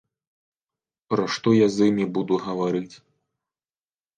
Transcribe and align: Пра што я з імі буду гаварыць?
Пра 1.13 1.25
што 1.35 1.53
я 1.55 1.67
з 1.75 1.91
імі 1.91 2.05
буду 2.15 2.41
гаварыць? 2.47 2.95